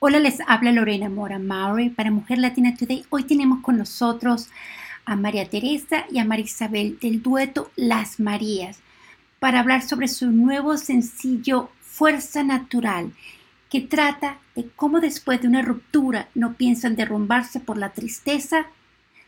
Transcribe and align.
Hola, 0.00 0.20
les 0.20 0.38
habla 0.46 0.70
Lorena 0.70 1.08
Mora 1.08 1.40
Maury 1.40 1.90
para 1.90 2.12
Mujer 2.12 2.38
Latina 2.38 2.72
Today. 2.76 3.04
Hoy 3.10 3.24
tenemos 3.24 3.62
con 3.62 3.78
nosotros 3.78 4.48
a 5.04 5.16
María 5.16 5.50
Teresa 5.50 6.04
y 6.08 6.20
a 6.20 6.24
María 6.24 6.44
Isabel 6.44 7.00
del 7.00 7.20
dueto 7.20 7.72
Las 7.74 8.20
Marías 8.20 8.78
para 9.40 9.58
hablar 9.58 9.82
sobre 9.82 10.06
su 10.06 10.30
nuevo 10.30 10.76
sencillo 10.76 11.70
Fuerza 11.80 12.44
Natural, 12.44 13.12
que 13.70 13.80
trata 13.80 14.38
de 14.54 14.68
cómo 14.76 15.00
después 15.00 15.42
de 15.42 15.48
una 15.48 15.62
ruptura 15.62 16.28
no 16.32 16.52
piensan 16.52 16.94
derrumbarse 16.94 17.58
por 17.58 17.76
la 17.76 17.88
tristeza, 17.90 18.66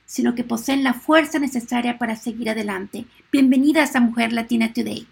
sino 0.06 0.36
que 0.36 0.44
poseen 0.44 0.84
la 0.84 0.94
fuerza 0.94 1.40
necesaria 1.40 1.98
para 1.98 2.14
seguir 2.14 2.48
adelante. 2.48 3.06
Bienvenidas 3.32 3.96
a 3.96 4.00
Mujer 4.00 4.32
Latina 4.32 4.72
Today. 4.72 5.04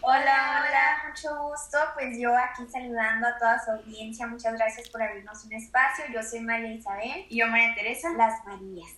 Hola, 0.00 0.60
hola, 0.60 0.81
mucho 1.12 1.28
gusto. 1.42 1.78
Pues 1.94 2.18
yo 2.18 2.30
aquí 2.36 2.62
saludando 2.70 3.26
a 3.26 3.38
toda 3.38 3.64
su 3.64 3.70
audiencia. 3.72 4.26
Muchas 4.26 4.54
gracias 4.54 4.88
por 4.88 5.02
abrirnos 5.02 5.44
un 5.44 5.52
espacio. 5.52 6.04
Yo 6.12 6.22
soy 6.22 6.40
María 6.40 6.72
Isabel. 6.72 7.26
Y 7.28 7.38
yo 7.38 7.46
María 7.48 7.74
Teresa. 7.74 8.12
Las 8.16 8.44
Marías. 8.44 8.90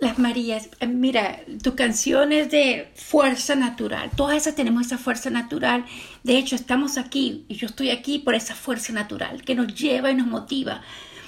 Las 0.00 0.18
Marías, 0.18 0.68
eh, 0.80 0.86
mira, 0.86 1.40
tu 1.62 1.76
canción 1.76 2.32
es 2.32 2.50
de 2.50 2.90
fuerza 2.96 3.54
natural. 3.54 4.10
Todas 4.16 4.36
esas 4.36 4.54
tenemos 4.54 4.86
esa 4.86 4.98
fuerza 4.98 5.30
natural. 5.30 5.84
De 6.24 6.36
hecho, 6.36 6.56
estamos 6.56 6.98
aquí 6.98 7.46
y 7.48 7.54
yo 7.54 7.66
estoy 7.66 7.90
aquí 7.90 8.18
por 8.18 8.34
esa 8.34 8.54
fuerza 8.54 8.92
natural 8.92 9.42
que 9.44 9.54
nos 9.54 9.72
lleva 9.74 10.10
y 10.10 10.14
nos 10.14 10.26
motiva. 10.26 10.82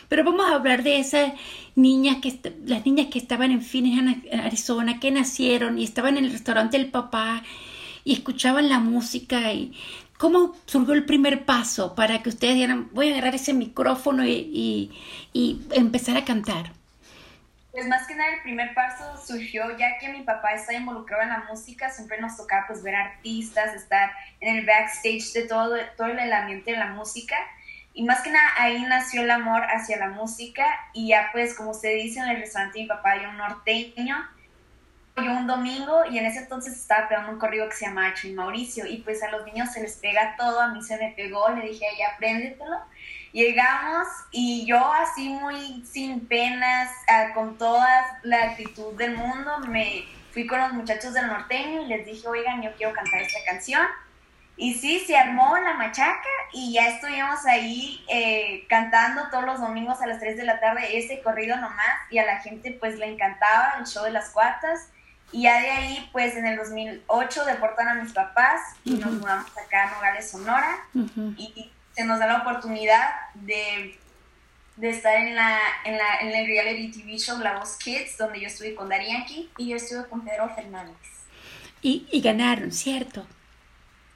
Pero 0.09 0.25
vamos 0.25 0.47
a 0.47 0.55
hablar 0.55 0.83
de 0.83 0.99
esas 0.99 1.33
niñas 1.75 2.19
que 2.21 2.39
las 2.65 2.85
niñas 2.85 3.07
que 3.07 3.19
estaban 3.19 3.51
en 3.51 3.63
Phoenix, 3.63 4.25
Arizona, 4.33 5.01
que 5.01 5.11
nacieron 5.11 5.79
y 5.79 5.85
estaban 5.85 6.17
en 6.17 6.25
el 6.25 6.33
restaurante 6.33 6.77
del 6.77 6.91
papá 6.91 7.43
y 8.07 8.13
escuchaban 8.13 8.69
la 8.69 8.79
música 8.79 9.53
y 9.53 9.73
cómo 10.19 10.57
surgió 10.67 10.95
el 10.95 11.05
primer 11.05 11.45
paso 11.45 11.95
para 11.95 12.23
que 12.23 12.29
ustedes 12.29 12.55
dijeran, 12.55 12.89
voy 12.93 13.09
a 13.09 13.13
agarrar 13.13 13.35
ese 13.35 13.53
micrófono 13.53 14.25
y, 14.25 14.93
empezar 15.73 16.17
a 16.17 16.25
cantar. 16.25 16.73
Pues 17.73 17.87
más 17.89 18.07
que 18.07 18.15
nada 18.15 18.33
el 18.33 18.43
primer 18.43 18.73
paso 18.73 19.05
surgió 19.27 19.77
ya 19.77 19.99
que 19.99 20.09
mi 20.09 20.23
papá 20.23 20.55
está 20.55 20.73
involucrado 20.73 21.25
en 21.25 21.29
la 21.29 21.45
música, 21.51 21.91
siempre 21.91 22.19
nos 22.19 22.37
tocaba 22.37 22.67
pues 22.67 22.83
ver 22.83 22.95
artistas, 22.95 23.75
estar 23.75 24.13
en 24.41 24.57
el 24.57 24.65
backstage 24.65 25.33
de 25.35 25.43
todo, 25.43 25.77
todo 25.97 26.07
el 26.07 26.33
ambiente 26.33 26.71
de 26.71 26.79
la 26.79 26.87
música. 26.87 27.37
Y 27.93 28.05
más 28.05 28.23
que 28.23 28.31
nada 28.31 28.49
ahí 28.57 28.83
nació 28.83 29.23
el 29.23 29.31
amor 29.31 29.63
hacia 29.63 29.99
la 29.99 30.09
música. 30.09 30.65
Y 30.95 31.09
ya 31.09 31.29
pues 31.33 31.55
como 31.55 31.73
usted 31.73 31.95
dice 31.97 32.21
en 32.21 32.29
el 32.29 32.39
restaurante 32.39 32.81
mi 32.81 32.87
papá 32.87 33.11
hay 33.13 33.27
un 33.27 33.37
norteño 33.37 34.27
yo 35.25 35.33
un 35.33 35.47
domingo 35.47 36.05
y 36.11 36.19
en 36.19 36.27
ese 36.27 36.41
entonces 36.41 36.75
estaba 36.75 37.09
pegando 37.09 37.33
un 37.33 37.39
corrido 37.39 37.69
que 37.69 37.75
se 37.75 37.87
llama 37.87 38.09
Acho 38.09 38.29
y 38.29 38.35
Mauricio 38.35 38.87
y 38.87 38.99
pues 38.99 39.23
a 39.23 39.31
los 39.31 39.47
niños 39.47 39.73
se 39.73 39.81
les 39.81 39.97
pega 39.97 40.37
todo, 40.37 40.61
a 40.61 40.69
mí 40.69 40.83
se 40.83 40.99
me 40.99 41.13
pegó, 41.13 41.49
le 41.51 41.69
dije, 41.69 41.87
ahí 41.87 42.03
apréndetelo. 42.03 42.77
Llegamos 43.33 44.07
y 44.31 44.67
yo 44.67 44.93
así 44.93 45.29
muy 45.31 45.85
sin 45.87 46.27
penas, 46.27 46.91
ah, 47.09 47.33
con 47.35 47.57
toda 47.57 47.89
la 48.23 48.45
actitud 48.45 48.95
del 48.95 49.17
mundo, 49.17 49.59
me 49.69 50.05
fui 50.33 50.47
con 50.47 50.61
los 50.61 50.73
muchachos 50.75 51.15
del 51.15 51.27
norteño 51.29 51.83
y 51.83 51.87
les 51.87 52.05
dije, 52.05 52.29
oigan, 52.29 52.63
yo 52.63 52.71
quiero 52.77 52.93
cantar 52.93 53.23
esta 53.23 53.41
canción. 53.47 53.87
Y 54.59 54.75
sí, 54.75 55.01
se 55.01 55.17
armó 55.17 55.57
la 55.59 55.75
machaca 55.75 56.29
y 56.53 56.73
ya 56.73 56.89
estuvimos 56.89 57.45
ahí 57.45 58.03
eh, 58.09 58.67
cantando 58.69 59.29
todos 59.31 59.45
los 59.45 59.61
domingos 59.61 60.01
a 60.01 60.07
las 60.07 60.19
3 60.19 60.37
de 60.37 60.45
la 60.45 60.61
tarde 60.61 60.97
ese 60.97 61.21
corrido 61.21 61.57
nomás 61.57 62.11
y 62.11 62.19
a 62.19 62.25
la 62.25 62.41
gente 62.41 62.75
pues 62.81 62.99
le 62.99 63.07
encantaba 63.07 63.75
el 63.79 63.87
show 63.87 64.05
de 64.05 64.13
las 64.13 64.31
cuartas 64.31 64.89
y 65.33 65.43
ya 65.43 65.61
de 65.61 65.71
ahí, 65.71 66.09
pues 66.13 66.37
en 66.37 66.47
el 66.47 66.57
2008 66.57 67.45
deportan 67.45 67.89
a 67.89 67.95
mis 67.95 68.13
papás 68.13 68.61
y 68.85 68.95
nos 68.95 69.13
mudamos 69.13 69.51
acá 69.57 69.89
a 69.89 69.95
Nogales, 69.95 70.31
Sonora. 70.31 70.77
Y 71.37 71.71
se 71.95 72.05
nos 72.05 72.19
da 72.19 72.27
la 72.27 72.39
oportunidad 72.39 73.11
de, 73.35 73.99
de 74.77 74.91
estar 74.91 75.17
en, 75.17 75.35
la, 75.35 75.59
en, 75.85 75.99
la, 75.99 76.21
en 76.21 76.29
el 76.29 76.47
reality 76.47 76.91
TV 76.91 77.19
show 77.19 77.39
La 77.39 77.59
Voz 77.59 77.77
Kids, 77.77 78.17
donde 78.19 78.41
yo 78.41 78.47
estuve 78.47 78.75
con 78.75 78.89
Darianki 78.89 79.51
y 79.59 79.69
yo 79.69 79.77
estuve 79.77 80.07
con 80.09 80.25
Pedro 80.25 80.49
Fernández. 80.55 80.97
Y, 81.83 82.07
y 82.11 82.21
ganaron, 82.21 82.73
¿cierto? 82.73 83.27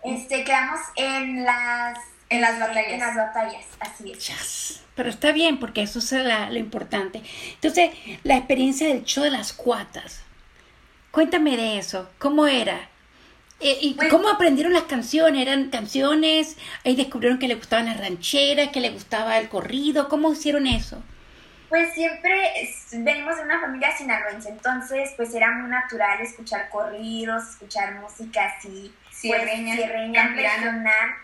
Este, 0.02 0.44
quedamos 0.44 0.80
en 0.96 1.44
las 1.44 1.98
en 2.30 2.40
las 2.40 2.60
batallas. 2.60 2.92
En 2.92 3.00
las 3.00 3.16
batallas, 3.16 3.64
así 3.80 4.12
es. 4.12 4.82
Pero 4.94 5.10
está 5.10 5.32
bien, 5.32 5.58
porque 5.58 5.82
eso 5.82 5.98
es 5.98 6.12
lo 6.12 6.58
importante. 6.58 7.22
Entonces, 7.54 7.90
la 8.22 8.36
experiencia 8.36 8.86
del 8.86 9.04
show 9.04 9.24
de 9.24 9.30
las 9.30 9.52
cuatas. 9.52 10.22
Cuéntame 11.10 11.56
de 11.56 11.78
eso, 11.78 12.08
¿cómo 12.18 12.46
era? 12.46 12.88
Eh, 13.58 13.78
¿Y 13.82 13.94
pues 13.94 14.08
cómo 14.08 14.28
aprendieron 14.28 14.72
las 14.72 14.84
canciones? 14.84 15.42
¿Eran 15.42 15.70
canciones? 15.70 16.56
¿Ahí 16.84 16.96
descubrieron 16.96 17.38
que 17.38 17.48
le 17.48 17.56
gustaban 17.56 17.86
las 17.86 17.98
rancheras, 17.98 18.68
que 18.68 18.80
le 18.80 18.90
gustaba 18.90 19.38
el 19.38 19.48
corrido? 19.48 20.08
¿Cómo 20.08 20.32
hicieron 20.32 20.66
eso? 20.66 21.02
Pues 21.68 21.92
siempre 21.94 22.52
venimos 22.92 23.36
de 23.36 23.42
una 23.42 23.60
familia 23.60 23.96
sinaloense, 23.96 24.48
entonces 24.48 25.12
pues 25.16 25.32
era 25.34 25.52
muy 25.52 25.70
natural 25.70 26.20
escuchar 26.20 26.68
corridos, 26.68 27.50
escuchar 27.50 27.94
música 28.00 28.44
así, 28.46 28.92
sierreña, 29.12 29.76
pues, 29.76 29.86
sierreña 29.86 30.34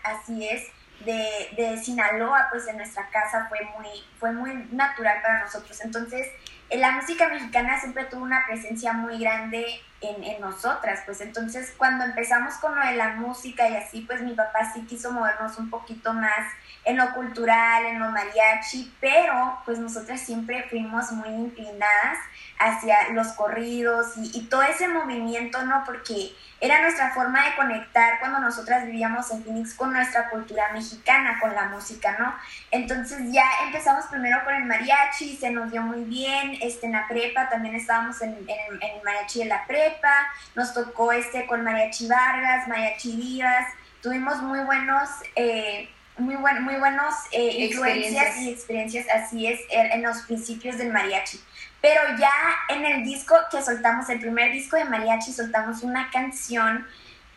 así 0.03 0.47
es, 0.47 0.67
de, 1.05 1.49
de 1.55 1.77
Sinaloa, 1.77 2.47
pues 2.49 2.67
en 2.67 2.77
nuestra 2.77 3.07
casa 3.09 3.47
fue 3.49 3.59
muy, 3.77 3.89
fue 4.19 4.31
muy 4.31 4.53
natural 4.71 5.21
para 5.21 5.43
nosotros. 5.43 5.79
Entonces 5.81 6.27
la 6.75 6.91
música 6.91 7.29
mexicana 7.29 7.79
siempre 7.79 8.05
tuvo 8.05 8.23
una 8.23 8.45
presencia 8.45 8.91
muy 8.91 9.19
grande 9.19 9.65
en, 10.01 10.23
en, 10.23 10.41
nosotras, 10.41 11.01
pues 11.05 11.21
entonces 11.21 11.73
cuando 11.77 12.03
empezamos 12.03 12.55
con 12.55 12.75
lo 12.75 12.85
de 12.85 12.95
la 12.95 13.13
música 13.15 13.67
y 13.69 13.75
así, 13.77 14.01
pues 14.01 14.21
mi 14.21 14.33
papá 14.33 14.71
sí 14.73 14.85
quiso 14.85 15.11
movernos 15.11 15.57
un 15.57 15.69
poquito 15.69 16.13
más 16.13 16.51
en 16.83 16.97
lo 16.97 17.13
cultural, 17.13 17.85
en 17.85 17.99
lo 17.99 18.11
mariachi, 18.11 18.93
pero 18.99 19.59
pues 19.65 19.79
nosotras 19.79 20.19
siempre 20.19 20.63
fuimos 20.69 21.11
muy 21.13 21.29
inclinadas 21.29 22.17
hacia 22.59 23.09
los 23.09 23.27
corridos 23.33 24.13
y, 24.17 24.47
todo 24.47 24.63
ese 24.63 24.87
movimiento, 24.87 25.63
¿no? 25.65 25.83
Porque 25.85 26.33
era 26.59 26.81
nuestra 26.81 27.13
forma 27.13 27.45
de 27.45 27.55
conectar 27.55 28.19
cuando 28.19 28.39
nosotras 28.39 28.85
vivíamos 28.85 29.29
en 29.31 29.43
Phoenix 29.43 29.75
con 29.75 29.93
nuestra 29.93 30.29
cultura 30.29 30.71
mexicana, 30.73 31.39
con 31.39 31.53
la 31.53 31.65
música, 31.65 32.15
¿no? 32.17 32.33
Entonces 32.71 33.19
ya 33.31 33.45
empezamos 33.65 34.05
primero 34.05 34.43
con 34.43 34.55
el 34.55 34.65
mariachi, 34.65 35.37
se 35.37 35.51
nos 35.51 35.71
dio 35.71 35.81
muy 35.81 36.03
bien, 36.05 36.57
este, 36.61 36.87
en 36.87 36.93
la 36.93 37.07
prepa 37.07 37.49
también 37.49 37.75
estábamos 37.75 38.21
en, 38.21 38.35
el 38.47 39.03
mariachi 39.03 39.39
de 39.39 39.45
la 39.45 39.65
prepa, 39.65 40.27
nos 40.55 40.73
tocó 40.73 41.11
este 41.11 41.45
con 41.45 41.63
mariachi 41.63 42.07
Vargas, 42.07 42.67
mariachi 42.67 43.17
Díaz, 43.17 43.67
tuvimos 44.01 44.41
muy 44.41 44.59
buenos... 44.61 45.09
Eh, 45.35 45.89
muy, 46.17 46.35
buen, 46.35 46.63
muy 46.63 46.75
buenos 46.75 47.13
eh, 47.31 47.65
influencias 47.65 48.37
y 48.37 48.49
experiencias, 48.49 49.07
así 49.13 49.47
es, 49.47 49.59
en 49.69 50.01
los 50.01 50.17
principios 50.23 50.77
del 50.77 50.91
mariachi. 50.91 51.39
Pero 51.81 52.01
ya 52.19 52.31
en 52.69 52.85
el 52.85 53.03
disco 53.03 53.35
que 53.51 53.61
soltamos, 53.61 54.09
el 54.09 54.19
primer 54.19 54.51
disco 54.51 54.77
de 54.77 54.85
mariachi, 54.85 55.31
soltamos 55.31 55.83
una 55.83 56.09
canción 56.11 56.85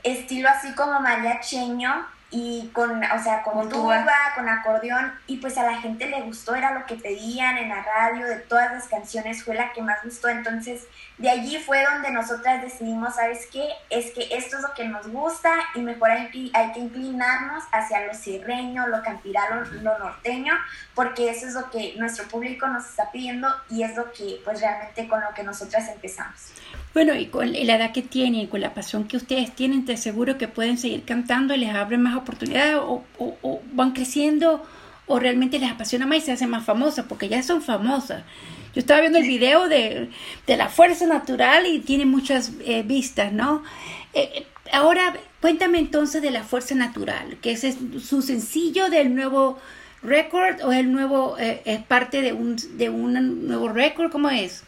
estilo 0.03 0.49
así 0.49 0.73
como 0.75 1.01
mariacheño, 1.01 2.07
y 2.31 2.69
con, 2.73 3.03
o 3.03 3.23
sea, 3.23 3.43
con, 3.43 3.69
tuba, 3.69 4.05
con 4.37 4.49
acordeón, 4.49 5.13
y 5.27 5.39
pues 5.39 5.59
a 5.59 5.65
la 5.65 5.79
gente 5.79 6.07
le 6.07 6.23
gustó, 6.23 6.55
era 6.55 6.73
lo 6.73 6.87
que 6.87 6.95
pedían 6.95 7.59
en 7.59 7.69
la 7.69 7.83
radio, 7.83 8.27
de 8.27 8.37
todas 8.37 8.73
las 8.73 8.87
canciones 8.87 9.43
fue 9.43 9.55
la 9.55 9.73
que 9.73 9.83
más 9.83 9.99
gustó, 10.05 10.29
entonces 10.29 10.87
de 11.19 11.29
allí 11.29 11.59
fue 11.59 11.85
donde 11.85 12.11
nosotras 12.13 12.63
decidimos, 12.63 13.17
¿sabes 13.17 13.49
qué? 13.53 13.69
Es 13.91 14.13
que 14.13 14.29
esto 14.31 14.57
es 14.57 14.63
lo 14.63 14.73
que 14.75 14.87
nos 14.87 15.09
gusta 15.09 15.53
y 15.75 15.81
mejor 15.81 16.11
hay, 16.11 16.51
hay 16.55 16.73
que 16.73 16.81
inclinarnos 16.81 17.65
hacia 17.73 18.07
lo 18.07 18.15
sierreño, 18.15 18.87
lo 18.87 19.03
campirano, 19.03 19.65
lo 19.83 19.99
norteño, 19.99 20.55
porque 20.95 21.31
eso 21.31 21.47
es 21.47 21.55
lo 21.55 21.69
que 21.71 21.95
nuestro 21.99 22.29
público 22.29 22.69
nos 22.69 22.87
está 22.87 23.11
pidiendo 23.11 23.49
y 23.69 23.83
es 23.83 23.97
lo 23.97 24.13
que 24.13 24.41
pues 24.45 24.61
realmente 24.61 25.09
con 25.09 25.21
lo 25.21 25.35
que 25.35 25.43
nosotras 25.43 25.89
empezamos. 25.89 26.53
Bueno, 26.93 27.15
y 27.15 27.27
con 27.27 27.53
la 27.53 27.77
edad 27.77 27.93
que 27.93 28.03
tienen, 28.03 28.49
con 28.49 28.61
la 28.61 28.75
pasión 28.75 29.05
que 29.05 29.17
ustedes 29.17 29.55
tienen, 29.55 29.85
te 29.85 29.93
aseguro 29.93 30.39
que 30.39 30.49
pueden 30.49 30.77
seguir 30.77 31.05
cantando 31.05 31.55
y 31.55 31.59
les 31.59 31.73
abren 31.73 32.03
más 32.03 32.17
oportunidades 32.17 32.77
o, 32.77 33.05
o, 33.19 33.61
van 33.73 33.93
creciendo 33.93 34.65
o 35.07 35.19
realmente 35.21 35.61
les 35.61 35.71
apasiona 35.71 36.07
más 36.07 36.19
y 36.19 36.21
se 36.23 36.33
hacen 36.33 36.51
más 36.51 36.65
famosas, 36.65 37.07
porque 37.09 37.29
ya 37.29 37.43
son 37.45 37.63
famosas. 37.63 38.25
Yo 38.75 38.81
estaba 38.81 39.01
viendo 39.01 39.19
el 39.19 39.27
video 39.27 39.69
de, 39.69 40.11
de 40.47 40.57
la 40.57 40.69
fuerza 40.69 41.07
natural 41.07 41.67
y 41.67 41.79
tiene 41.81 42.07
muchas 42.07 42.53
eh, 42.65 42.83
vistas, 42.83 43.33
¿no? 43.33 43.63
Eh, 44.13 44.31
eh, 44.35 44.47
ahora, 44.73 45.15
cuéntame 45.41 45.79
entonces 45.79 46.23
de 46.23 46.31
la 46.33 46.43
fuerza 46.43 46.75
natural, 46.75 47.39
que 47.41 47.53
es 47.53 47.77
su 48.03 48.23
sencillo 48.23 48.91
del 48.91 49.15
nuevo 49.15 49.59
récord 50.03 50.61
o 50.65 50.73
el 50.73 50.91
nuevo, 50.93 51.37
es 51.39 51.83
parte 51.85 52.23
de 52.23 52.33
un, 52.33 52.57
de 52.79 52.89
un 52.89 53.47
nuevo 53.47 53.69
récord, 53.69 54.11
¿cómo 54.11 54.31
es? 54.31 54.65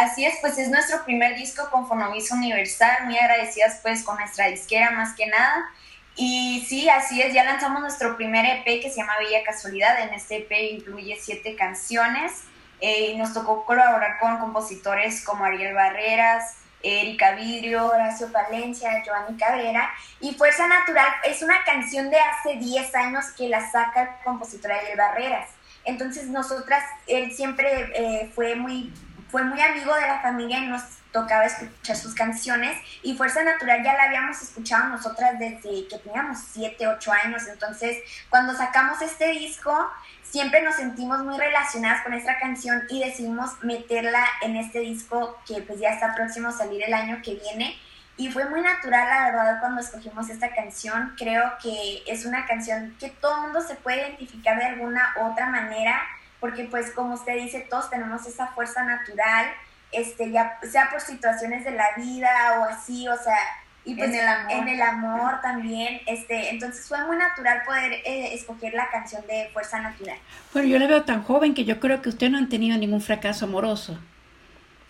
Así 0.00 0.24
es, 0.24 0.36
pues 0.40 0.56
es 0.56 0.70
nuestro 0.70 1.04
primer 1.04 1.36
disco 1.36 1.68
con 1.70 1.86
Fonovisa 1.86 2.34
Universal, 2.34 3.04
muy 3.04 3.18
agradecidas 3.18 3.80
pues 3.82 4.02
con 4.02 4.16
nuestra 4.16 4.46
disquera 4.46 4.92
más 4.92 5.14
que 5.14 5.26
nada. 5.26 5.70
Y 6.16 6.64
sí, 6.66 6.88
así 6.88 7.20
es, 7.20 7.34
ya 7.34 7.44
lanzamos 7.44 7.82
nuestro 7.82 8.16
primer 8.16 8.46
EP 8.46 8.80
que 8.80 8.88
se 8.88 8.96
llama 8.96 9.18
Bella 9.18 9.44
Casualidad. 9.44 10.00
En 10.00 10.14
este 10.14 10.38
EP 10.38 10.50
incluye 10.72 11.18
siete 11.20 11.54
canciones. 11.54 12.44
Eh, 12.80 13.10
y 13.10 13.18
nos 13.18 13.34
tocó 13.34 13.66
colaborar 13.66 14.18
con 14.18 14.38
compositores 14.38 15.22
como 15.22 15.44
Ariel 15.44 15.74
Barreras, 15.74 16.56
Erika 16.82 17.32
Vidrio, 17.32 17.88
Horacio 17.88 18.32
Palencia, 18.32 19.04
Giovanni 19.04 19.36
Cabrera. 19.36 19.90
Y 20.18 20.32
Fuerza 20.32 20.66
Natural 20.66 21.12
es 21.24 21.42
una 21.42 21.62
canción 21.64 22.08
de 22.08 22.18
hace 22.18 22.56
10 22.56 22.94
años 22.94 23.26
que 23.36 23.50
la 23.50 23.70
saca 23.70 24.02
el 24.02 24.24
compositor 24.24 24.72
Ariel 24.72 24.96
Barreras. 24.96 25.50
Entonces 25.84 26.28
nosotras, 26.28 26.84
él 27.06 27.32
siempre 27.32 27.90
eh, 27.94 28.30
fue, 28.34 28.54
muy, 28.54 28.92
fue 29.30 29.44
muy 29.44 29.60
amigo 29.60 29.94
de 29.94 30.06
la 30.06 30.20
familia 30.20 30.58
y 30.58 30.66
nos 30.66 30.82
tocaba 31.12 31.44
escuchar 31.44 31.96
sus 31.96 32.14
canciones. 32.14 32.76
Y 33.02 33.16
Fuerza 33.16 33.42
Natural 33.42 33.82
ya 33.82 33.94
la 33.94 34.04
habíamos 34.04 34.40
escuchado 34.42 34.88
nosotras 34.88 35.38
desde 35.38 35.86
que 35.88 35.98
teníamos 35.98 36.38
7, 36.52 36.86
8 36.86 37.12
años, 37.24 37.46
entonces 37.48 37.98
cuando 38.28 38.54
sacamos 38.54 39.00
este 39.02 39.28
disco 39.32 39.90
siempre 40.22 40.62
nos 40.62 40.76
sentimos 40.76 41.24
muy 41.24 41.36
relacionadas 41.36 42.02
con 42.02 42.14
esta 42.14 42.38
canción 42.38 42.82
y 42.88 43.04
decidimos 43.04 43.50
meterla 43.62 44.24
en 44.42 44.56
este 44.56 44.78
disco 44.80 45.36
que 45.46 45.60
pues 45.62 45.80
ya 45.80 45.90
está 45.90 46.14
próximo 46.14 46.48
a 46.48 46.52
salir 46.52 46.82
el 46.84 46.94
año 46.94 47.20
que 47.22 47.34
viene. 47.34 47.76
Y 48.16 48.30
fue 48.30 48.48
muy 48.48 48.60
natural 48.60 49.08
la 49.08 49.24
verdad 49.24 49.60
cuando 49.60 49.80
escogimos 49.80 50.28
esta 50.28 50.54
canción, 50.54 51.14
creo 51.16 51.54
que 51.62 52.02
es 52.06 52.26
una 52.26 52.46
canción 52.46 52.94
que 53.00 53.08
todo 53.08 53.34
el 53.36 53.42
mundo 53.42 53.60
se 53.62 53.76
puede 53.76 54.02
identificar 54.02 54.58
de 54.58 54.66
alguna 54.66 55.14
otra 55.20 55.46
manera 55.46 56.00
porque 56.40 56.64
pues 56.64 56.90
como 56.90 57.14
usted 57.14 57.36
dice 57.36 57.66
todos 57.68 57.90
tenemos 57.90 58.26
esa 58.26 58.48
fuerza 58.48 58.82
natural 58.82 59.46
este, 59.92 60.30
ya 60.30 60.58
sea 60.70 60.90
por 60.90 61.00
situaciones 61.00 61.64
de 61.64 61.72
la 61.72 61.86
vida 61.96 62.30
o 62.60 62.64
así, 62.64 63.08
o 63.08 63.16
sea, 63.16 63.38
y 63.84 63.94
pues 63.94 64.10
en 64.10 64.16
el 64.16 64.28
amor, 64.28 64.52
en 64.52 64.68
el 64.68 64.82
amor 64.82 65.40
también, 65.40 66.00
este, 66.06 66.50
entonces 66.50 66.86
fue 66.86 67.04
muy 67.06 67.16
natural 67.16 67.62
poder 67.66 67.92
eh, 67.92 68.34
escoger 68.34 68.74
la 68.74 68.88
canción 68.90 69.26
de 69.26 69.48
Fuerza 69.52 69.80
Natural. 69.80 70.18
Bueno, 70.52 70.68
yo 70.68 70.78
la 70.78 70.86
veo 70.86 71.02
tan 71.04 71.22
joven 71.22 71.54
que 71.54 71.64
yo 71.64 71.80
creo 71.80 72.02
que 72.02 72.10
usted 72.10 72.30
no 72.30 72.38
han 72.38 72.48
tenido 72.48 72.76
ningún 72.76 73.00
fracaso 73.00 73.46
amoroso. 73.46 73.98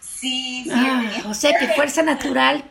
Sí, 0.00 0.64
sí. 0.64 0.72
Ah, 0.74 1.22
o 1.26 1.34
sea 1.34 1.58
que 1.58 1.68
Fuerza 1.68 2.02
Natural 2.02 2.64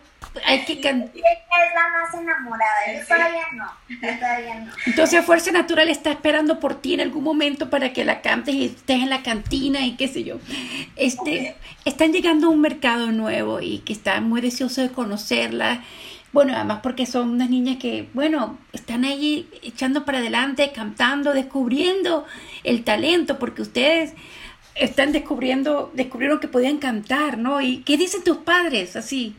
hay 0.46 0.66
que 0.66 0.80
cantar. 0.80 1.16
es 1.16 1.74
la 1.76 1.90
más 1.90 2.14
enamorada, 2.14 2.94
yo 2.94 3.06
todavía 3.06 3.44
no, 3.54 3.72
todavía 4.20 4.56
no. 4.60 4.72
Entonces 4.86 5.26
Fuerza 5.26 5.52
Natural 5.52 5.90
está 5.90 6.12
esperando 6.12 6.60
por 6.60 6.82
ti 6.82 6.94
en 6.94 7.02
algún 7.02 7.24
momento 7.24 7.70
para 7.70 7.94
que 7.94 8.06
la 8.06 8.22
cantes 8.22 8.56
y 8.56 8.66
estés 8.66 9.02
en 9.02 9.10
la 9.10 9.24
cantina 9.24 9.86
y 9.86 9.96
qué 9.96 10.08
sé 10.08 10.24
yo. 10.24 10.40
Este, 10.96 11.56
están 11.86 12.14
llegando 12.14 12.48
a 12.48 12.50
un 12.52 12.62
mercado 12.62 13.12
nuevo 13.12 13.62
y 13.62 13.80
que 13.80 13.94
está 13.94 14.22
muy 14.22 14.42
deseoso 14.42 14.82
de 14.82 14.92
conocerla. 14.92 15.84
Bueno, 16.32 16.54
además 16.56 16.80
porque 16.84 17.06
son 17.06 17.32
unas 17.32 17.50
niñas 17.50 17.78
que, 17.78 18.08
bueno, 18.14 18.60
están 18.72 19.04
ahí 19.04 19.50
echando 19.64 20.06
para 20.06 20.20
adelante, 20.20 20.72
cantando, 20.74 21.34
descubriendo 21.34 22.26
el 22.64 22.84
talento, 22.84 23.40
porque 23.40 23.64
ustedes 23.64 24.14
están 24.76 25.12
descubriendo, 25.12 25.92
descubrieron 25.94 26.40
que 26.40 26.48
podían 26.48 26.78
cantar, 26.78 27.38
¿no? 27.38 27.62
¿Y 27.62 27.80
qué 27.80 27.98
dicen 27.98 28.24
tus 28.24 28.38
padres 28.38 28.96
así? 28.96 29.36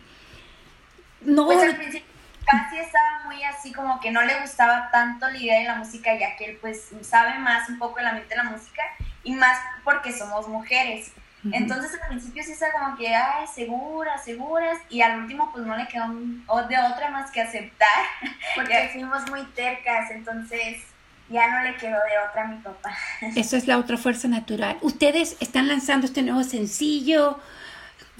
No. 1.23 1.47
Pues 1.47 1.63
al 1.63 1.77
principio 1.77 2.09
casi 2.47 2.79
estaba 2.79 3.23
muy 3.27 3.43
así 3.45 3.73
como 3.73 4.01
que 4.01 4.11
no 4.11 4.23
le 4.23 4.41
gustaba 4.41 4.91
tanto 4.91 5.29
la 5.29 5.39
idea 5.39 5.61
de 5.61 5.67
la 5.67 5.77
música, 5.77 6.19
ya 6.19 6.37
que 6.37 6.47
él 6.47 6.59
pues 6.61 6.91
sabe 7.03 7.39
más 7.39 7.69
un 7.69 7.79
poco 7.79 7.97
de 7.97 8.05
la 8.05 8.13
mente 8.13 8.31
de 8.31 8.37
la 8.37 8.45
música 8.45 8.83
y 9.23 9.33
más 9.33 9.59
porque 9.85 10.13
somos 10.13 10.49
mujeres. 10.49 11.13
Entonces 11.53 11.99
al 12.03 12.09
principio 12.09 12.43
sí 12.45 12.53
está 12.53 12.71
como 12.71 12.97
que, 12.99 13.15
ay, 13.15 13.47
seguras, 13.47 14.23
seguras, 14.23 14.79
y 14.91 15.01
al 15.01 15.21
último 15.21 15.51
pues 15.53 15.65
no 15.65 15.75
le 15.75 15.89
quedó 15.89 16.13
de 16.13 16.79
otra 16.79 17.11
más 17.11 17.31
que 17.31 17.41
aceptar. 17.41 17.89
Porque 18.55 18.91
fuimos 18.93 19.29
muy 19.31 19.45
tercas, 19.55 20.11
entonces 20.11 20.83
ya 21.31 21.49
no 21.49 21.63
le 21.63 21.77
quedó 21.77 21.93
de 21.93 22.29
otra 22.29 22.43
a 22.43 22.49
mi 22.49 22.59
papá. 22.59 22.95
Esa 23.37 23.57
es 23.57 23.67
la 23.67 23.79
otra 23.79 23.97
fuerza 23.97 24.29
natural. 24.29 24.77
Ustedes 24.83 25.37
están 25.41 25.69
lanzando 25.69 26.07
este 26.07 26.23
nuevo 26.23 26.43
sencillo, 26.43 27.41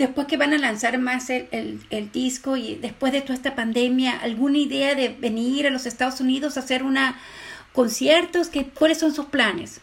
después 0.01 0.27
que 0.27 0.37
van 0.37 0.53
a 0.55 0.59
lanzar 0.59 0.99
más 0.99 1.31
el, 1.31 1.49
el, 1.91 2.11
disco 2.11 2.57
y 2.57 2.77
después 2.77 3.13
de 3.13 3.21
toda 3.21 3.35
esta 3.35 3.55
pandemia, 3.55 4.19
¿alguna 4.19 4.59
idea 4.59 4.95
de 4.95 5.11
venir 5.11 5.67
a 5.67 5.71
los 5.71 5.87
Estados 5.87 6.21
Unidos 6.21 6.57
a 6.57 6.61
hacer 6.61 6.83
una 6.83 7.21
conciertos? 7.73 8.49
¿Qué, 8.49 8.69
¿Cuáles 8.69 8.99
son 8.99 9.15
sus 9.15 9.27
planes? 9.27 9.81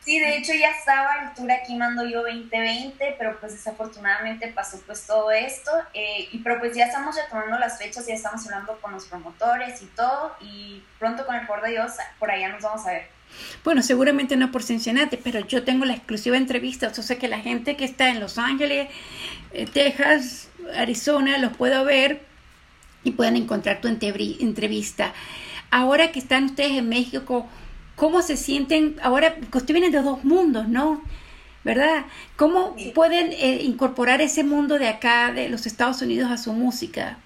Sí, 0.00 0.18
de 0.18 0.38
hecho 0.38 0.54
ya 0.54 0.70
estaba 0.70 1.16
el 1.22 1.34
tour 1.34 1.52
aquí 1.52 1.76
Mando 1.76 2.06
Yo 2.06 2.22
2020, 2.22 3.16
pero 3.18 3.38
pues 3.40 3.52
desafortunadamente 3.52 4.48
pasó 4.48 4.80
pues 4.86 5.06
todo 5.06 5.30
esto, 5.30 5.70
eh, 5.92 6.28
y 6.32 6.38
pero 6.38 6.58
pues 6.60 6.74
ya 6.74 6.86
estamos 6.86 7.14
retomando 7.14 7.58
las 7.58 7.76
fechas, 7.76 8.06
ya 8.06 8.14
estamos 8.14 8.42
hablando 8.46 8.80
con 8.80 8.92
los 8.92 9.04
promotores 9.04 9.82
y 9.82 9.86
todo, 9.88 10.34
y 10.40 10.82
pronto 10.98 11.26
con 11.26 11.36
el 11.36 11.46
favor 11.46 11.62
de 11.64 11.72
Dios 11.72 11.92
por 12.18 12.30
allá 12.30 12.48
nos 12.48 12.62
vamos 12.62 12.86
a 12.86 12.92
ver. 12.92 13.17
Bueno, 13.64 13.82
seguramente 13.82 14.36
no 14.36 14.50
por 14.50 14.62
Cincinnati, 14.62 15.16
pero 15.16 15.46
yo 15.46 15.62
tengo 15.64 15.84
la 15.84 15.94
exclusiva 15.94 16.36
entrevista, 16.36 16.92
sea 16.94 17.18
que 17.18 17.28
la 17.28 17.40
gente 17.40 17.76
que 17.76 17.84
está 17.84 18.08
en 18.08 18.20
Los 18.20 18.38
Ángeles, 18.38 18.88
eh, 19.52 19.66
Texas, 19.66 20.48
Arizona, 20.76 21.38
los 21.38 21.56
puedo 21.56 21.84
ver 21.84 22.22
y 23.04 23.12
pueden 23.12 23.36
encontrar 23.36 23.80
tu 23.80 23.88
entrevista. 23.88 25.12
Ahora 25.70 26.12
que 26.12 26.18
están 26.18 26.44
ustedes 26.44 26.72
en 26.72 26.88
México, 26.88 27.46
cómo 27.96 28.22
se 28.22 28.36
sienten 28.36 28.96
ahora, 29.02 29.34
porque 29.34 29.58
ustedes 29.58 29.80
vienen 29.80 29.92
de 29.92 30.02
dos 30.02 30.24
mundos, 30.24 30.68
¿no? 30.68 31.02
¿Verdad? 31.64 32.06
¿Cómo 32.36 32.76
pueden 32.94 33.32
eh, 33.32 33.60
incorporar 33.62 34.22
ese 34.22 34.44
mundo 34.44 34.78
de 34.78 34.88
acá, 34.88 35.32
de 35.32 35.48
los 35.48 35.66
Estados 35.66 36.00
Unidos, 36.00 36.30
a 36.30 36.38
su 36.38 36.52
música? 36.52 37.18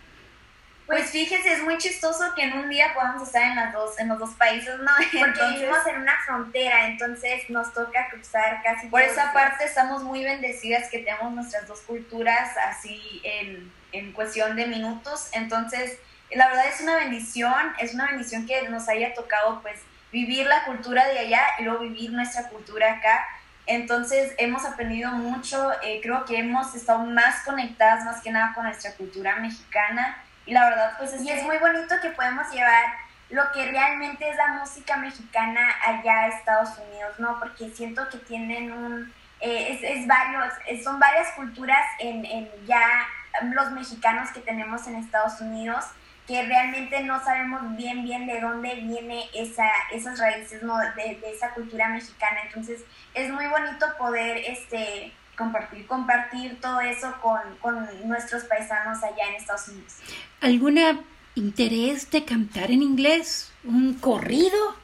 Pues 0.92 1.10
fíjense, 1.10 1.50
es 1.50 1.62
muy 1.62 1.78
chistoso 1.78 2.34
que 2.36 2.42
en 2.42 2.52
un 2.52 2.68
día 2.68 2.92
podamos 2.92 3.22
estar 3.26 3.44
en, 3.44 3.56
las 3.56 3.72
dos, 3.72 3.98
en 3.98 4.08
los 4.08 4.18
dos 4.18 4.34
países, 4.34 4.78
¿no? 4.78 4.90
Porque 5.18 5.40
vivimos 5.54 5.78
en 5.86 6.02
una 6.02 6.12
frontera, 6.26 6.86
entonces 6.86 7.48
nos 7.48 7.72
toca 7.72 8.10
cruzar 8.10 8.60
casi. 8.62 8.88
Por 8.88 9.00
esa 9.00 9.32
parte 9.32 9.64
estamos 9.64 10.02
muy 10.02 10.22
bendecidas 10.22 10.90
que 10.90 10.98
tenemos 10.98 11.32
nuestras 11.32 11.66
dos 11.66 11.80
culturas 11.80 12.54
así 12.68 13.22
en, 13.24 13.72
en 13.92 14.12
cuestión 14.12 14.54
de 14.54 14.66
minutos. 14.66 15.30
Entonces, 15.32 15.98
la 16.30 16.48
verdad 16.48 16.66
es 16.68 16.82
una 16.82 16.96
bendición, 16.96 17.72
es 17.78 17.94
una 17.94 18.08
bendición 18.08 18.46
que 18.46 18.68
nos 18.68 18.86
haya 18.90 19.14
tocado 19.14 19.62
pues 19.62 19.80
vivir 20.12 20.46
la 20.46 20.62
cultura 20.64 21.08
de 21.08 21.20
allá 21.20 21.42
y 21.58 21.62
luego 21.62 21.80
vivir 21.80 22.12
nuestra 22.12 22.50
cultura 22.50 22.98
acá. 22.98 23.26
Entonces 23.64 24.34
hemos 24.36 24.66
aprendido 24.66 25.10
mucho, 25.12 25.72
eh, 25.82 26.00
creo 26.02 26.26
que 26.26 26.36
hemos 26.36 26.74
estado 26.74 26.98
más 26.98 27.44
conectadas 27.46 28.04
más 28.04 28.20
que 28.20 28.30
nada 28.30 28.52
con 28.54 28.64
nuestra 28.64 28.92
cultura 28.92 29.36
mexicana 29.36 30.22
y 30.46 30.52
la 30.52 30.68
verdad 30.68 30.94
pues 30.98 31.12
es, 31.12 31.22
y 31.22 31.30
es 31.30 31.42
muy 31.44 31.58
bonito 31.58 31.94
que 32.00 32.10
podemos 32.10 32.50
llevar 32.50 32.84
lo 33.30 33.50
que 33.52 33.70
realmente 33.70 34.28
es 34.28 34.36
la 34.36 34.48
música 34.48 34.96
mexicana 34.96 35.60
allá 35.86 36.20
a 36.20 36.28
Estados 36.28 36.70
Unidos, 36.78 37.18
¿no? 37.18 37.38
Porque 37.38 37.70
siento 37.70 38.08
que 38.10 38.18
tienen 38.18 38.72
un, 38.72 39.12
eh, 39.40 39.68
es, 39.70 39.82
es, 39.82 40.06
varios, 40.06 40.52
son 40.84 41.00
varias 41.00 41.32
culturas 41.32 41.84
en, 41.98 42.26
en 42.26 42.50
ya 42.66 43.06
los 43.54 43.70
mexicanos 43.70 44.30
que 44.32 44.40
tenemos 44.40 44.86
en 44.86 44.96
Estados 44.96 45.40
Unidos 45.40 45.86
que 46.26 46.42
realmente 46.44 47.02
no 47.02 47.22
sabemos 47.24 47.76
bien 47.76 48.04
bien 48.04 48.26
de 48.26 48.40
dónde 48.40 48.74
viene 48.76 49.24
esa, 49.34 49.68
esas 49.90 50.18
raíces 50.18 50.62
¿no? 50.62 50.78
de, 50.78 51.20
esa 51.26 51.50
cultura 51.50 51.88
mexicana. 51.88 52.42
Entonces 52.46 52.84
es 53.14 53.30
muy 53.30 53.46
bonito 53.46 53.86
poder 53.98 54.38
este, 54.46 55.12
compartir, 55.36 55.86
compartir 55.86 56.60
todo 56.60 56.80
eso 56.80 57.14
con, 57.20 57.40
con 57.60 58.08
nuestros 58.08 58.44
paisanos 58.44 59.02
allá 59.02 59.28
en 59.28 59.34
Estados 59.36 59.68
Unidos. 59.68 59.94
¿Alguna 60.40 61.00
interés 61.34 62.10
de 62.10 62.24
cantar 62.24 62.70
en 62.70 62.82
inglés? 62.82 63.52
¿Un 63.64 63.94
corrido? 63.94 64.76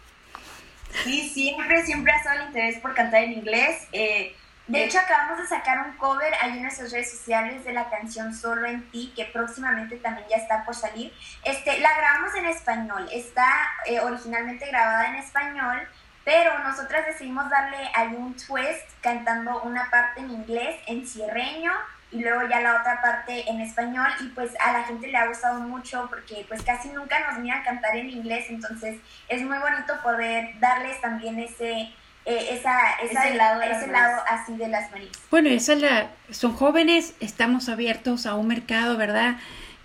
Sí, 1.05 1.29
siempre, 1.29 1.85
siempre 1.85 2.13
ha 2.13 2.17
estado 2.17 2.41
el 2.41 2.47
interés 2.49 2.79
por 2.81 2.95
cantar 2.95 3.23
en 3.25 3.33
inglés. 3.33 3.87
Eh, 3.93 4.35
de 4.69 4.85
hecho, 4.85 4.99
acabamos 4.99 5.39
de 5.39 5.47
sacar 5.47 5.87
un 5.87 5.97
cover 5.97 6.31
ahí 6.43 6.53
en 6.53 6.63
nuestras 6.63 6.93
redes 6.93 7.11
sociales 7.11 7.65
de 7.65 7.73
la 7.73 7.89
canción 7.89 8.35
Solo 8.35 8.67
en 8.67 8.91
ti, 8.91 9.13
que 9.17 9.25
próximamente 9.25 9.97
también 9.97 10.29
ya 10.29 10.37
está 10.37 10.65
por 10.67 10.75
salir. 10.75 11.11
Este, 11.43 11.81
la 11.81 11.97
grabamos 11.97 12.35
en 12.35 12.47
español, 12.47 13.09
está 13.11 13.47
eh, 13.87 14.01
originalmente 14.01 14.67
grabada 14.67 15.09
en 15.09 15.17
español, 15.17 15.89
pero 16.29 16.59
nosotras 16.59 17.07
decidimos 17.07 17.49
darle 17.49 17.79
ahí 17.95 18.15
un 18.15 18.35
twist 18.35 18.85
cantando 19.01 19.63
una 19.63 19.89
parte 19.91 20.21
en 20.21 20.31
inglés, 20.31 20.77
en 20.87 21.07
cierreño, 21.07 21.73
y 22.13 22.21
luego 22.21 22.47
ya 22.51 22.61
la 22.61 22.81
otra 22.81 23.01
parte 23.01 23.49
en 23.49 23.63
español 23.63 24.09
y 24.21 24.27
pues 24.29 24.51
a 24.61 24.75
la 24.75 24.85
gente 24.85 25.07
le 25.07 25.17
ha 25.17 25.27
gustado 25.27 25.59
mucho 25.61 26.07
porque 26.11 26.45
pues 26.47 26.61
casi 26.61 26.91
nunca 26.91 27.17
nos 27.27 27.39
miran 27.39 27.63
cantar 27.63 27.97
en 27.97 28.11
inglés, 28.11 28.45
entonces 28.51 29.01
es 29.27 29.41
muy 29.41 29.57
bonito 29.57 29.95
poder 30.03 30.51
darles 30.61 31.01
también 31.01 31.39
ese 31.39 31.95
eh, 32.27 32.49
esa, 32.51 32.77
ese, 33.03 33.35
lado, 33.35 33.63
ese 33.63 33.87
lado 33.87 34.23
así 34.29 34.55
de 34.55 34.69
las 34.69 34.91
marías. 34.91 35.13
Bueno, 35.31 35.49
esa 35.49 35.73
es 35.73 35.81
la, 35.81 36.11
son 36.31 36.53
jóvenes, 36.53 37.15
estamos 37.21 37.71
abiertos 37.71 38.27
a 38.27 38.35
un 38.35 38.49
mercado, 38.49 38.99
¿verdad? 38.99 39.37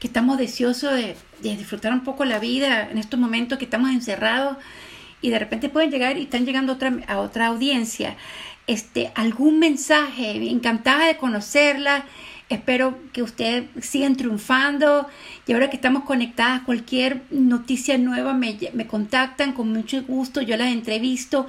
Que 0.02 0.08
estamos 0.08 0.38
deseosos 0.38 0.92
de, 0.92 1.16
disfrutar 1.40 1.94
un 1.94 2.04
poco 2.04 2.26
la 2.26 2.40
vida 2.40 2.90
en 2.92 2.98
estos 2.98 3.18
momentos 3.18 3.58
que 3.60 3.64
estamos 3.64 3.92
encerrados 3.92 4.58
y 5.24 5.32
de 5.32 5.40
repente 5.40 5.70
pueden 5.70 5.90
llegar 5.90 6.18
y 6.18 6.24
están 6.24 6.46
llegando 6.46 6.74
otra, 6.74 6.94
a 7.08 7.20
otra 7.20 7.48
audiencia. 7.48 8.16
Este, 8.68 9.12
algún 9.16 9.58
mensaje, 9.58 10.36
encantada 10.50 11.08
de 11.08 11.18
conocerla. 11.18 12.06
Espero 12.50 13.00
que 13.14 13.24
ustedes 13.24 13.64
sigan 13.82 14.18
triunfando 14.18 15.08
y 15.48 15.54
ahora 15.54 15.70
que 15.70 15.78
estamos 15.78 16.04
conectadas, 16.04 16.62
cualquier 16.62 17.22
noticia 17.32 17.98
nueva 17.98 18.34
me, 18.34 18.60
me 18.74 18.86
contactan 18.86 19.54
con 19.54 19.72
mucho 19.72 20.04
gusto, 20.04 20.42
yo 20.42 20.58
las 20.58 20.68
entrevisto 20.68 21.48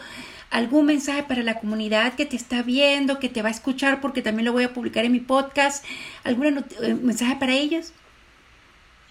algún 0.50 0.86
mensaje 0.86 1.24
para 1.24 1.42
la 1.42 1.58
comunidad 1.58 2.14
que 2.14 2.26
te 2.26 2.36
está 2.36 2.62
viendo, 2.62 3.18
que 3.18 3.28
te 3.28 3.42
va 3.42 3.48
a 3.48 3.52
escuchar, 3.52 4.00
porque 4.00 4.22
también 4.22 4.44
lo 4.44 4.52
voy 4.52 4.62
a 4.62 4.72
publicar 4.72 5.04
en 5.04 5.10
mi 5.10 5.18
podcast, 5.18 5.84
algún 6.22 6.64
eh, 6.80 6.94
mensaje 6.94 7.34
para 7.36 7.52
ellos. 7.52 7.92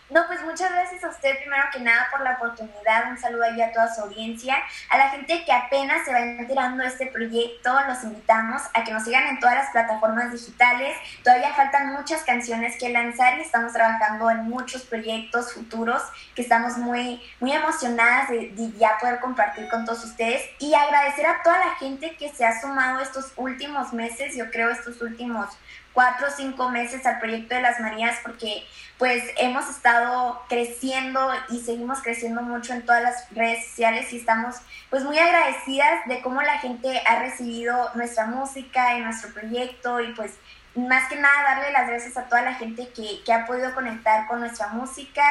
No, 0.09 0.27
pues 0.27 0.43
muchas 0.43 0.71
gracias 0.71 1.03
a 1.03 1.09
usted 1.09 1.37
primero 1.39 1.63
que 1.71 1.79
nada 1.79 2.07
por 2.11 2.21
la 2.21 2.33
oportunidad, 2.33 3.09
un 3.09 3.17
saludo 3.17 3.43
ahí 3.43 3.61
a 3.61 3.71
toda 3.71 3.93
su 3.93 4.01
audiencia, 4.01 4.57
a 4.89 4.97
la 4.97 5.09
gente 5.09 5.43
que 5.45 5.51
apenas 5.51 6.05
se 6.05 6.11
va 6.11 6.19
enterando 6.19 6.83
de 6.83 6.89
este 6.89 7.07
proyecto, 7.07 7.73
los 7.87 8.03
invitamos 8.03 8.61
a 8.73 8.83
que 8.83 8.91
nos 8.91 9.03
sigan 9.05 9.27
en 9.27 9.39
todas 9.39 9.55
las 9.55 9.69
plataformas 9.71 10.31
digitales, 10.31 10.95
todavía 11.23 11.53
faltan 11.53 11.93
muchas 11.93 12.23
canciones 12.23 12.77
que 12.77 12.89
lanzar 12.89 13.37
y 13.37 13.41
estamos 13.41 13.73
trabajando 13.73 14.29
en 14.29 14.49
muchos 14.49 14.83
proyectos 14.83 15.53
futuros 15.53 16.01
que 16.35 16.41
estamos 16.41 16.77
muy, 16.77 17.21
muy 17.39 17.53
emocionadas 17.53 18.29
de, 18.29 18.49
de 18.49 18.71
ya 18.77 18.97
poder 18.99 19.19
compartir 19.19 19.69
con 19.69 19.85
todos 19.85 20.03
ustedes. 20.03 20.43
Y 20.59 20.73
agradecer 20.73 21.25
a 21.25 21.41
toda 21.43 21.57
la 21.59 21.75
gente 21.75 22.15
que 22.17 22.29
se 22.29 22.45
ha 22.45 22.59
sumado 22.61 22.99
estos 22.99 23.31
últimos 23.35 23.93
meses, 23.93 24.35
yo 24.35 24.51
creo 24.51 24.69
estos 24.69 25.01
últimos 25.01 25.49
cuatro 25.93 26.27
o 26.27 26.31
cinco 26.31 26.69
meses 26.69 27.05
al 27.05 27.19
proyecto 27.19 27.55
de 27.55 27.61
las 27.61 27.79
Marías 27.79 28.17
porque 28.23 28.65
pues 28.97 29.23
hemos 29.37 29.69
estado 29.69 30.41
creciendo 30.49 31.31
y 31.49 31.61
seguimos 31.61 32.01
creciendo 32.01 32.41
mucho 32.41 32.73
en 32.73 32.85
todas 32.85 33.03
las 33.03 33.29
redes 33.31 33.65
sociales 33.67 34.11
y 34.13 34.17
estamos 34.17 34.55
pues 34.89 35.03
muy 35.03 35.17
agradecidas 35.17 36.05
de 36.07 36.21
cómo 36.21 36.41
la 36.41 36.59
gente 36.59 37.01
ha 37.05 37.19
recibido 37.19 37.91
nuestra 37.95 38.25
música 38.25 38.97
y 38.97 39.01
nuestro 39.01 39.33
proyecto 39.33 39.99
y 39.99 40.13
pues 40.13 40.33
más 40.75 41.07
que 41.07 41.15
nada 41.15 41.43
darle 41.43 41.71
las 41.71 41.87
gracias 41.87 42.17
a 42.17 42.23
toda 42.23 42.41
la 42.41 42.55
gente 42.55 42.89
que, 42.89 43.21
que 43.23 43.33
ha 43.33 43.45
podido 43.45 43.73
conectar 43.75 44.27
con 44.27 44.39
nuestra 44.39 44.69
música 44.69 45.23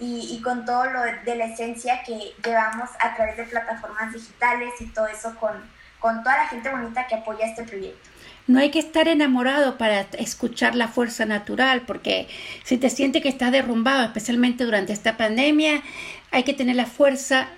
y, 0.00 0.28
y, 0.36 0.42
con 0.42 0.64
todo 0.64 0.86
lo 0.86 1.02
de 1.02 1.36
la 1.36 1.46
esencia 1.46 2.02
que 2.02 2.34
llevamos 2.44 2.90
a 3.00 3.14
través 3.14 3.36
de 3.36 3.44
plataformas 3.44 4.12
digitales 4.12 4.72
y 4.80 4.86
todo 4.86 5.06
eso 5.06 5.34
con, 5.36 5.52
con 6.00 6.22
toda 6.22 6.38
la 6.38 6.46
gente 6.48 6.68
bonita 6.68 7.06
que 7.06 7.16
apoya 7.16 7.46
este 7.46 7.64
proyecto. 7.64 8.08
No 8.48 8.58
hay 8.58 8.70
que 8.70 8.78
estar 8.78 9.06
enamorado 9.06 9.78
para 9.78 10.00
escuchar 10.18 10.74
la 10.74 10.88
fuerza 10.88 11.26
natural, 11.26 11.82
porque 11.82 12.26
si 12.64 12.78
te 12.78 12.90
sientes 12.90 13.22
que 13.22 13.28
estás 13.28 13.52
derrumbado, 13.52 14.04
especialmente 14.04 14.64
durante 14.64 14.92
esta 14.92 15.16
pandemia, 15.16 15.82
hay 16.30 16.42
que 16.42 16.54
tener 16.54 16.74
la 16.74 16.86
fuerza 16.86 17.48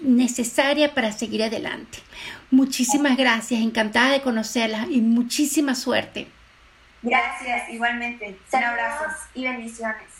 necesaria 0.00 0.94
para 0.94 1.12
seguir 1.12 1.42
adelante. 1.42 1.98
Muchísimas 2.50 3.16
gracias, 3.16 3.60
encantada 3.60 4.12
de 4.12 4.22
conocerla 4.22 4.86
y 4.88 5.00
muchísima 5.00 5.74
suerte. 5.74 6.28
Gracias, 7.02 7.68
igualmente. 7.70 8.38
Saludos 8.48 9.12
y 9.34 9.44
bendiciones. 9.44 10.19